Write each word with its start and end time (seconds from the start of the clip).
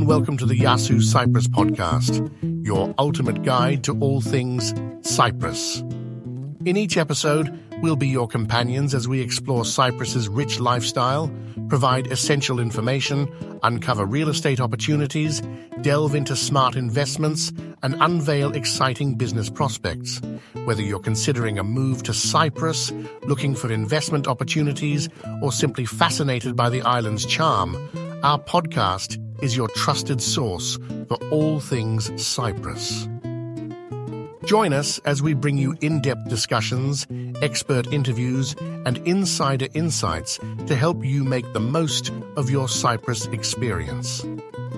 and 0.00 0.08
welcome 0.08 0.38
to 0.38 0.46
the 0.46 0.58
Yasoo 0.58 1.02
Cyprus 1.02 1.46
podcast, 1.46 2.32
your 2.64 2.94
ultimate 2.96 3.42
guide 3.42 3.84
to 3.84 3.92
all 4.00 4.22
things 4.22 4.72
Cyprus. 5.02 5.82
In 6.64 6.78
each 6.78 6.96
episode, 6.96 7.54
we'll 7.82 7.96
be 7.96 8.08
your 8.08 8.26
companions 8.26 8.94
as 8.94 9.06
we 9.06 9.20
explore 9.20 9.66
Cyprus's 9.66 10.26
rich 10.26 10.58
lifestyle, 10.58 11.30
provide 11.68 12.06
essential 12.06 12.60
information, 12.60 13.30
uncover 13.62 14.06
real 14.06 14.30
estate 14.30 14.58
opportunities, 14.58 15.42
delve 15.82 16.14
into 16.14 16.34
smart 16.34 16.76
investments, 16.76 17.52
and 17.82 17.94
unveil 18.00 18.52
exciting 18.52 19.16
business 19.16 19.50
prospects. 19.50 20.22
Whether 20.64 20.80
you're 20.80 21.00
considering 21.00 21.58
a 21.58 21.64
move 21.64 22.04
to 22.04 22.14
Cyprus, 22.14 22.90
looking 23.24 23.54
for 23.54 23.70
investment 23.70 24.26
opportunities, 24.26 25.10
or 25.42 25.52
simply 25.52 25.84
fascinated 25.84 26.56
by 26.56 26.70
the 26.70 26.80
island's 26.80 27.26
charm, 27.26 27.76
our 28.22 28.38
podcast 28.38 29.18
is 29.42 29.56
your 29.56 29.68
trusted 29.68 30.20
source 30.20 30.78
for 31.08 31.16
all 31.30 31.60
things 31.60 32.10
Cyprus. 32.22 33.08
Join 34.44 34.72
us 34.72 34.98
as 35.00 35.22
we 35.22 35.34
bring 35.34 35.58
you 35.58 35.76
in 35.80 36.00
depth 36.00 36.28
discussions, 36.28 37.06
expert 37.42 37.92
interviews, 37.92 38.56
and 38.86 38.98
insider 39.06 39.68
insights 39.74 40.40
to 40.66 40.74
help 40.74 41.04
you 41.04 41.24
make 41.24 41.52
the 41.52 41.60
most 41.60 42.10
of 42.36 42.50
your 42.50 42.68
Cyprus 42.68 43.26
experience. 43.26 44.24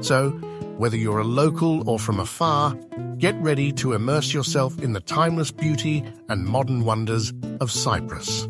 So, 0.00 0.30
whether 0.78 0.96
you're 0.96 1.20
a 1.20 1.24
local 1.24 1.88
or 1.88 1.98
from 1.98 2.20
afar, 2.20 2.74
get 3.18 3.34
ready 3.42 3.70
to 3.72 3.92
immerse 3.92 4.32
yourself 4.32 4.80
in 4.82 4.94
the 4.94 5.00
timeless 5.00 5.50
beauty 5.50 6.04
and 6.28 6.46
modern 6.46 6.84
wonders 6.84 7.34
of 7.60 7.70
Cyprus. 7.70 8.48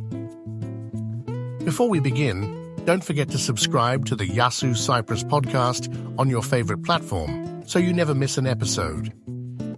Before 1.65 1.89
we 1.89 1.99
begin, 1.99 2.60
don't 2.85 3.05
forget 3.05 3.29
to 3.31 3.39
subscribe 3.39 4.07
to 4.07 4.17
the 4.17 4.27
Yasoo 4.27 4.77
Cyprus 4.77 5.23
podcast 5.23 5.89
on 6.19 6.29
your 6.29 6.43
favorite 6.43 6.83
platform 6.83 7.63
so 7.67 7.79
you 7.79 7.93
never 7.93 8.15
miss 8.15 8.39
an 8.39 8.47
episode. 8.47 9.13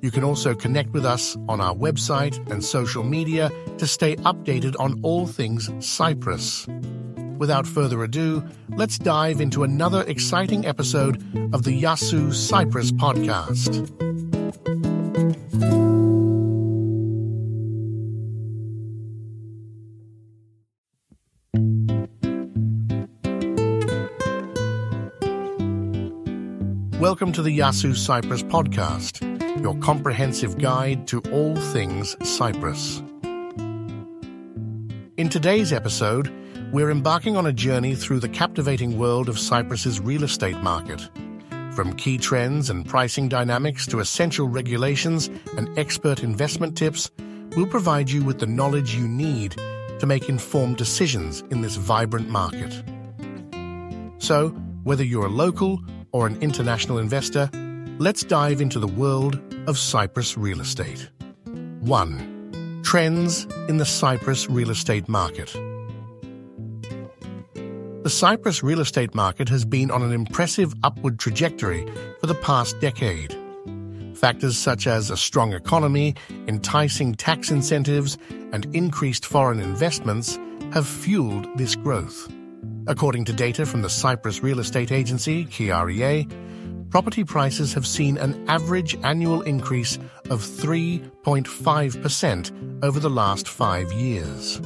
You 0.00 0.10
can 0.10 0.24
also 0.24 0.54
connect 0.54 0.90
with 0.90 1.04
us 1.04 1.36
on 1.48 1.60
our 1.60 1.74
website 1.74 2.36
and 2.50 2.64
social 2.64 3.04
media 3.04 3.50
to 3.78 3.86
stay 3.86 4.16
updated 4.16 4.74
on 4.80 5.00
all 5.02 5.26
things 5.26 5.70
Cyprus. 5.78 6.66
Without 7.38 7.66
further 7.66 8.02
ado, 8.02 8.44
let's 8.76 8.98
dive 8.98 9.40
into 9.40 9.62
another 9.62 10.02
exciting 10.02 10.66
episode 10.66 11.16
of 11.52 11.64
the 11.64 11.82
Yasoo 11.82 12.32
Cyprus 12.32 12.92
podcast. 12.92 14.11
Welcome 27.02 27.32
to 27.32 27.42
the 27.42 27.58
Yasoo 27.58 27.96
Cyprus 27.96 28.44
podcast, 28.44 29.20
your 29.60 29.76
comprehensive 29.78 30.56
guide 30.56 31.08
to 31.08 31.20
all 31.32 31.56
things 31.56 32.16
Cyprus. 32.22 33.02
In 35.16 35.28
today's 35.28 35.72
episode, 35.72 36.32
we're 36.70 36.92
embarking 36.92 37.36
on 37.36 37.44
a 37.44 37.52
journey 37.52 37.96
through 37.96 38.20
the 38.20 38.28
captivating 38.28 38.98
world 38.98 39.28
of 39.28 39.36
Cyprus's 39.36 39.98
real 39.98 40.22
estate 40.22 40.58
market. 40.58 41.10
From 41.74 41.92
key 41.96 42.18
trends 42.18 42.70
and 42.70 42.86
pricing 42.86 43.28
dynamics 43.28 43.84
to 43.88 43.98
essential 43.98 44.46
regulations 44.46 45.28
and 45.56 45.76
expert 45.76 46.22
investment 46.22 46.78
tips, 46.78 47.10
we'll 47.56 47.66
provide 47.66 48.12
you 48.12 48.22
with 48.22 48.38
the 48.38 48.46
knowledge 48.46 48.94
you 48.94 49.08
need 49.08 49.56
to 49.98 50.06
make 50.06 50.28
informed 50.28 50.76
decisions 50.76 51.42
in 51.50 51.62
this 51.62 51.74
vibrant 51.74 52.28
market. 52.28 52.84
So, 54.18 54.50
whether 54.84 55.02
you're 55.02 55.26
a 55.26 55.28
local 55.28 55.82
or 56.12 56.26
an 56.26 56.40
international 56.42 56.98
investor, 56.98 57.50
let's 57.98 58.22
dive 58.22 58.60
into 58.60 58.78
the 58.78 58.86
world 58.86 59.40
of 59.66 59.78
Cyprus 59.78 60.36
real 60.36 60.60
estate. 60.60 61.10
1. 61.80 62.80
Trends 62.84 63.44
in 63.68 63.78
the 63.78 63.84
Cyprus 63.84 64.48
real 64.48 64.70
estate 64.70 65.08
market. 65.08 65.52
The 68.02 68.10
Cyprus 68.10 68.62
real 68.62 68.80
estate 68.80 69.14
market 69.14 69.48
has 69.48 69.64
been 69.64 69.90
on 69.90 70.02
an 70.02 70.12
impressive 70.12 70.74
upward 70.82 71.18
trajectory 71.18 71.86
for 72.20 72.26
the 72.26 72.34
past 72.34 72.80
decade. 72.80 73.36
Factors 74.14 74.58
such 74.58 74.86
as 74.86 75.10
a 75.10 75.16
strong 75.16 75.52
economy, 75.52 76.14
enticing 76.48 77.14
tax 77.14 77.50
incentives, 77.50 78.18
and 78.52 78.66
increased 78.74 79.24
foreign 79.24 79.60
investments 79.60 80.38
have 80.72 80.86
fueled 80.86 81.46
this 81.56 81.74
growth. 81.74 82.28
According 82.88 83.26
to 83.26 83.32
data 83.32 83.64
from 83.64 83.82
the 83.82 83.90
Cyprus 83.90 84.42
real 84.42 84.58
estate 84.58 84.90
agency, 84.90 85.44
KREA, 85.44 86.28
property 86.90 87.22
prices 87.22 87.72
have 87.74 87.86
seen 87.86 88.18
an 88.18 88.44
average 88.48 88.96
annual 89.04 89.42
increase 89.42 90.00
of 90.30 90.40
3.5% 90.40 92.84
over 92.84 92.98
the 92.98 93.08
last 93.08 93.48
five 93.48 93.92
years. 93.92 94.60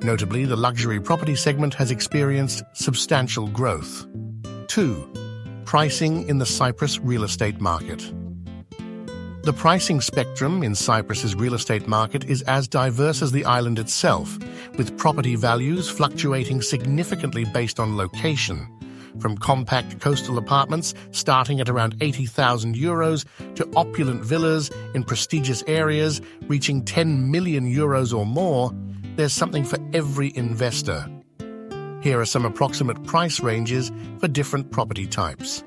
Notably, 0.00 0.44
the 0.44 0.54
luxury 0.54 1.00
property 1.00 1.34
segment 1.34 1.74
has 1.74 1.90
experienced 1.90 2.62
substantial 2.72 3.48
growth. 3.48 4.06
2. 4.68 5.62
Pricing 5.64 6.28
in 6.28 6.38
the 6.38 6.46
Cyprus 6.46 7.00
real 7.00 7.24
estate 7.24 7.60
market. 7.60 8.12
The 9.44 9.52
pricing 9.52 10.00
spectrum 10.00 10.62
in 10.62 10.72
Cyprus's 10.72 11.34
real 11.34 11.52
estate 11.52 11.86
market 11.86 12.24
is 12.24 12.40
as 12.42 12.66
diverse 12.66 13.20
as 13.20 13.30
the 13.30 13.44
island 13.44 13.78
itself, 13.78 14.38
with 14.78 14.96
property 14.96 15.36
values 15.36 15.86
fluctuating 15.86 16.62
significantly 16.62 17.44
based 17.44 17.78
on 17.78 17.94
location, 17.94 18.66
from 19.18 19.36
compact 19.36 20.00
coastal 20.00 20.38
apartments 20.38 20.94
starting 21.10 21.60
at 21.60 21.68
around 21.68 21.94
80,000 22.00 22.74
euros 22.74 23.26
to 23.54 23.70
opulent 23.76 24.24
villas 24.24 24.70
in 24.94 25.04
prestigious 25.04 25.62
areas 25.66 26.22
reaching 26.46 26.82
10 26.82 27.30
million 27.30 27.70
euros 27.70 28.16
or 28.16 28.24
more, 28.24 28.72
there's 29.16 29.34
something 29.34 29.64
for 29.64 29.76
every 29.92 30.34
investor. 30.34 31.06
Here 32.00 32.18
are 32.18 32.24
some 32.24 32.46
approximate 32.46 33.04
price 33.04 33.40
ranges 33.40 33.92
for 34.20 34.26
different 34.26 34.70
property 34.70 35.06
types. 35.06 35.62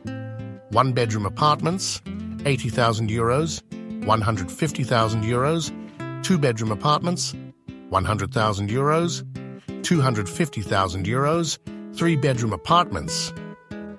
One 0.69 0.93
bedroom 0.93 1.27
apartments, 1.27 2.01
80,000 2.45 3.09
euros, 3.09 3.61
150,000 4.05 5.23
euros, 5.23 5.71
two 6.23 6.37
bedroom 6.37 6.71
apartments, 6.71 7.33
100,000 7.89 8.69
euros, 8.69 9.23
250,000 9.81 11.05
euros, 11.05 11.57
three 11.93 12.15
bedroom 12.15 12.53
apartments, 12.53 13.33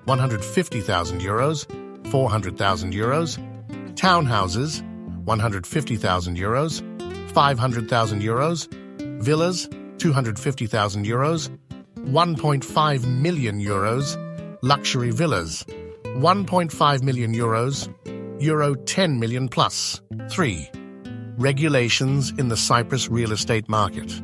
150,000 0.05 1.21
euros, 1.21 1.65
400,000 2.11 2.93
euros, 2.93 3.37
townhouses, 3.95 4.83
150,000 5.25 6.35
euros, 6.37 6.81
500,000 7.33 8.21
euros, 8.21 8.67
villas, 9.21 9.67
250,000 9.97 11.05
euros, 11.05 11.49
1.5 11.97 13.05
million 13.05 13.59
euros, 13.59 14.17
luxury 14.61 15.11
villas, 15.11 15.65
1.5 16.05 17.03
million 17.03 17.33
euros, 17.33 17.89
Euro 18.39 18.73
10 18.73 19.19
million 19.19 19.49
plus. 19.49 20.01
3. 20.29 20.69
Regulations 21.37 22.31
in 22.37 22.47
the 22.47 22.55
Cyprus 22.55 23.09
real 23.09 23.33
estate 23.33 23.67
market. 23.67 24.21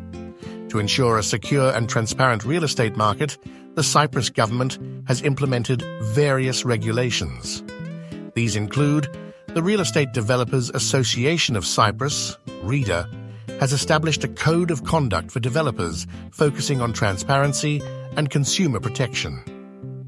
To 0.70 0.80
ensure 0.80 1.18
a 1.18 1.24
secure 1.24 1.72
and 1.72 1.90
transparent 1.90 2.46
real 2.46 2.64
estate 2.64 2.96
market, 2.96 3.38
the 3.76 3.84
Cyprus 3.84 4.30
government 4.30 4.80
has 5.08 5.22
implemented 5.22 5.84
various 6.14 6.64
regulations. 6.64 7.62
These 8.36 8.56
include 8.56 9.08
the 9.48 9.62
Real 9.62 9.82
Estate 9.82 10.14
Developers 10.14 10.70
Association 10.70 11.58
of 11.58 11.66
Cyprus, 11.66 12.38
REDA, 12.64 13.10
has 13.60 13.74
established 13.74 14.24
a 14.24 14.30
code 14.30 14.72
of 14.72 14.86
conduct 14.86 15.30
for 15.32 15.42
developers 15.42 16.08
focusing 16.32 16.82
on 16.82 16.94
transparency 16.94 17.82
and 18.16 18.30
consumer 18.30 18.80
protection. 18.80 19.44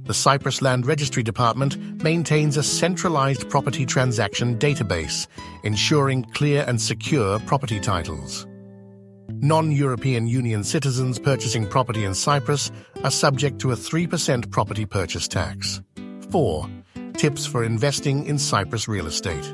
The 0.07 0.13
Cyprus 0.13 0.61
Land 0.61 0.85
Registry 0.85 1.21
Department 1.21 2.01
maintains 2.01 2.55
a 2.55 2.63
centralized 2.63 3.49
property 3.49 3.85
transaction 3.85 4.57
database, 4.57 5.27
ensuring 5.65 6.23
clear 6.33 6.63
and 6.65 6.81
secure 6.81 7.39
property 7.39 7.81
titles. 7.81 8.47
Non-European 9.41 10.25
Union 10.25 10.63
citizens 10.63 11.19
purchasing 11.19 11.67
property 11.67 12.05
in 12.05 12.15
Cyprus 12.15 12.71
are 13.03 13.11
subject 13.11 13.59
to 13.59 13.71
a 13.71 13.75
3% 13.75 14.49
property 14.49 14.85
purchase 14.85 15.27
tax. 15.27 15.81
4. 16.31 16.69
Tips 17.17 17.45
for 17.45 17.65
investing 17.65 18.25
in 18.27 18.39
Cyprus 18.39 18.87
real 18.87 19.07
estate. 19.07 19.53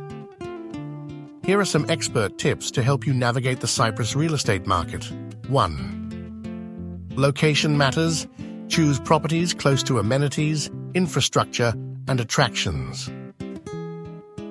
Here 1.44 1.60
are 1.60 1.66
some 1.66 1.90
expert 1.90 2.38
tips 2.38 2.70
to 2.72 2.84
help 2.84 3.08
you 3.08 3.14
navigate 3.16 3.60
the 3.60 3.68
Cyprus 3.68 4.16
real 4.16 4.36
estate 4.36 4.68
market. 4.68 5.12
1. 5.48 7.10
Location 7.16 7.76
matters 7.76 8.28
Choose 8.70 9.00
properties 9.00 9.54
close 9.54 9.84
to 9.84 10.00
amenities, 10.00 10.72
infrastructure, 10.94 11.74
and 12.08 12.20
attractions. 12.20 13.10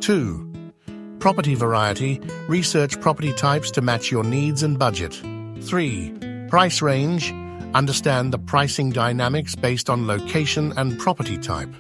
2. 0.00 0.48
Property 1.18 1.54
variety. 1.54 2.20
Research 2.48 3.00
property 3.00 3.32
types 3.32 3.70
to 3.72 3.80
match 3.80 4.10
your 4.10 4.24
needs 4.24 4.62
and 4.62 4.78
budget. 4.78 5.20
3. 5.60 6.46
Price 6.48 6.82
range. 6.82 7.32
Understand 7.74 8.32
the 8.32 8.38
pricing 8.38 8.90
dynamics 8.90 9.54
based 9.54 9.88
on 9.88 10.06
location 10.06 10.72
and 10.76 10.98
property 10.98 11.38
type. 11.38 11.72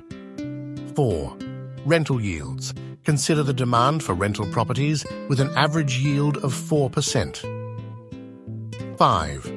4. 0.94 1.36
Rental 1.84 2.20
yields. 2.20 2.72
Consider 3.04 3.42
the 3.42 3.52
demand 3.52 4.02
for 4.02 4.14
rental 4.14 4.46
properties 4.52 5.04
with 5.28 5.40
an 5.40 5.50
average 5.56 5.98
yield 5.98 6.38
of 6.38 6.54
4%. 6.54 8.96
5. 8.96 9.52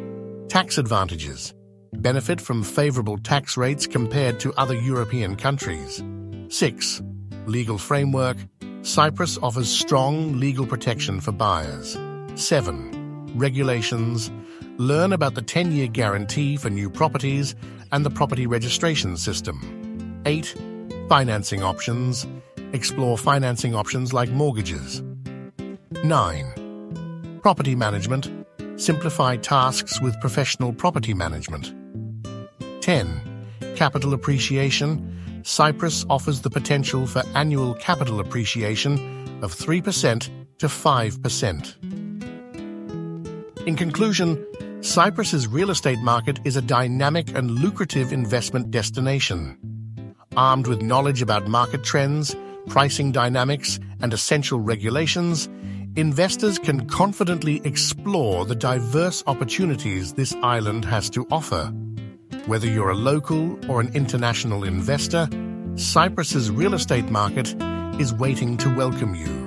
Tax 0.50 0.78
advantages. 0.78 1.54
Benefit 1.98 2.42
from 2.42 2.64
favorable 2.64 3.18
tax 3.18 3.58
rates 3.58 3.88
compared 3.88 4.40
to 4.42 4.54
other 4.56 4.76
European 4.76 5.36
countries. 5.36 6.04
6. 6.50 7.02
Legal 7.46 7.78
framework. 7.78 8.38
Cyprus 8.82 9.38
offers 9.42 9.70
strong 9.70 10.40
legal 10.40 10.66
protection 10.68 11.22
for 11.22 11.32
buyers. 11.32 11.98
7. 12.36 13.32
Regulations. 13.36 14.30
Learn 14.78 15.14
about 15.14 15.36
the 15.36 15.42
10 15.42 15.72
year 15.72 15.88
guarantee 15.88 16.58
for 16.58 16.70
new 16.70 16.90
properties 16.90 17.56
and 17.92 18.06
the 18.06 18.10
property 18.10 18.46
registration 18.46 19.16
system. 19.16 20.22
8. 20.26 20.56
Financing 21.08 21.64
options. 21.64 22.28
Explore 22.74 23.18
financing 23.18 23.74
options 23.74 24.12
like 24.12 24.30
mortgages. 24.32 25.02
9. 26.04 27.40
Property 27.42 27.76
management. 27.76 28.30
Simplify 28.76 29.38
tasks 29.38 30.02
with 30.02 30.20
professional 30.20 30.74
property 30.74 31.14
management. 31.14 31.74
10. 32.86 33.76
Capital 33.76 34.14
appreciation. 34.14 35.12
Cyprus 35.42 36.06
offers 36.08 36.42
the 36.42 36.52
potential 36.52 37.08
for 37.08 37.24
annual 37.34 37.74
capital 37.74 38.20
appreciation 38.20 38.94
of 39.42 39.56
3% 39.56 40.30
to 40.60 40.68
5%. 40.68 43.66
In 43.66 43.76
conclusion, 43.76 44.38
Cyprus's 44.82 45.48
real 45.48 45.72
estate 45.72 45.98
market 45.98 46.38
is 46.44 46.56
a 46.56 46.62
dynamic 46.62 47.36
and 47.36 47.50
lucrative 47.50 48.14
investment 48.14 48.70
destination. 48.70 49.58
Armed 50.38 50.68
with 50.68 50.84
knowledge 50.84 51.24
about 51.24 51.48
market 51.48 51.84
trends, 51.84 52.36
pricing 52.68 53.12
dynamics, 53.12 53.80
and 54.02 54.14
essential 54.14 54.60
regulations, 54.60 55.50
investors 55.96 56.60
can 56.60 56.88
confidently 56.88 57.62
explore 57.64 58.46
the 58.46 58.54
diverse 58.54 59.24
opportunities 59.26 60.14
this 60.14 60.36
island 60.44 60.86
has 60.86 61.10
to 61.10 61.26
offer. 61.32 61.74
Whether 62.48 62.68
you're 62.68 62.92
a 62.92 62.96
local 62.96 63.58
or 63.72 63.82
an 63.82 63.90
international 63.96 64.64
investor, 64.66 65.28
Cyprus's 65.74 66.52
real 66.52 66.76
estate 66.76 67.10
market 67.10 67.56
is 68.00 68.14
waiting 68.14 68.56
to 68.58 68.70
welcome 68.70 69.16
you. 69.16 69.46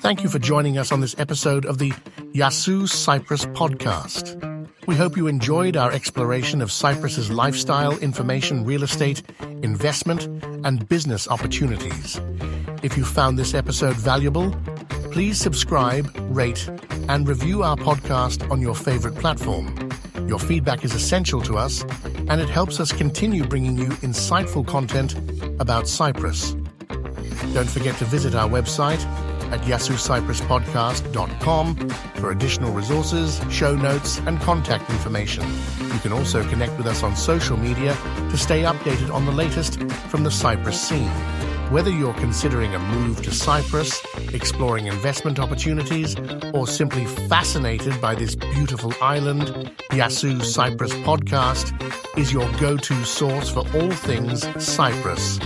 Thank 0.00 0.22
you 0.22 0.28
for 0.28 0.38
joining 0.38 0.78
us 0.78 0.92
on 0.92 1.00
this 1.00 1.16
episode 1.18 1.66
of 1.66 1.78
the 1.78 1.90
Yasoo 2.32 2.88
Cyprus 2.88 3.44
podcast. 3.46 4.47
We 4.88 4.96
hope 4.96 5.18
you 5.18 5.26
enjoyed 5.26 5.76
our 5.76 5.92
exploration 5.92 6.62
of 6.62 6.70
Cyprus's 6.70 7.30
lifestyle, 7.30 7.98
information, 7.98 8.64
real 8.64 8.82
estate, 8.82 9.22
investment, 9.60 10.24
and 10.64 10.88
business 10.88 11.28
opportunities. 11.28 12.18
If 12.82 12.96
you 12.96 13.04
found 13.04 13.38
this 13.38 13.52
episode 13.52 13.96
valuable, 13.96 14.50
please 15.10 15.38
subscribe, 15.38 16.10
rate, 16.30 16.66
and 17.06 17.28
review 17.28 17.62
our 17.62 17.76
podcast 17.76 18.50
on 18.50 18.62
your 18.62 18.74
favorite 18.74 19.16
platform. 19.16 19.90
Your 20.26 20.38
feedback 20.38 20.82
is 20.86 20.94
essential 20.94 21.42
to 21.42 21.58
us, 21.58 21.84
and 22.26 22.40
it 22.40 22.48
helps 22.48 22.80
us 22.80 22.90
continue 22.90 23.44
bringing 23.44 23.76
you 23.76 23.88
insightful 24.00 24.66
content 24.66 25.14
about 25.60 25.86
Cyprus. 25.86 26.52
Don't 27.52 27.68
forget 27.68 27.94
to 27.98 28.06
visit 28.06 28.34
our 28.34 28.48
website 28.48 29.04
at 29.52 29.60
yasoocypruspodcast.com 29.62 31.90
for 32.14 32.30
additional 32.30 32.72
resources, 32.72 33.40
show 33.50 33.74
notes, 33.74 34.18
and 34.26 34.40
contact 34.40 34.88
information. 34.90 35.44
You 35.92 35.98
can 36.00 36.12
also 36.12 36.46
connect 36.48 36.76
with 36.76 36.86
us 36.86 37.02
on 37.02 37.16
social 37.16 37.56
media 37.56 37.96
to 38.30 38.36
stay 38.36 38.62
updated 38.62 39.12
on 39.12 39.26
the 39.26 39.32
latest 39.32 39.82
from 40.10 40.22
the 40.24 40.30
Cyprus 40.30 40.80
scene. 40.80 41.10
Whether 41.70 41.90
you're 41.90 42.14
considering 42.14 42.74
a 42.74 42.78
move 42.78 43.20
to 43.24 43.30
Cyprus, 43.30 44.02
exploring 44.32 44.86
investment 44.86 45.38
opportunities, 45.38 46.16
or 46.54 46.66
simply 46.66 47.04
fascinated 47.28 48.00
by 48.00 48.14
this 48.14 48.34
beautiful 48.34 48.94
island, 49.02 49.48
Yasoo 49.90 50.42
Cyprus 50.42 50.94
Podcast 50.94 51.74
is 52.16 52.32
your 52.32 52.50
go 52.58 52.78
to 52.78 53.04
source 53.04 53.50
for 53.50 53.64
all 53.76 53.90
things 53.90 54.46
Cyprus. 54.64 55.38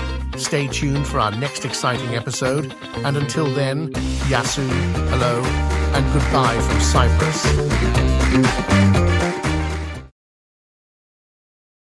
Stay 0.43 0.67
tuned 0.67 1.06
for 1.06 1.21
our 1.21 1.31
next 1.31 1.65
exciting 1.65 2.17
episode, 2.17 2.75
and 3.05 3.17
until 3.17 3.47
then, 3.47 3.93
Yasu, 4.29 4.69
hello, 5.09 5.41
and 5.94 6.12
goodbye 6.12 6.61
from 6.61 6.81
Cyprus. 6.81 7.47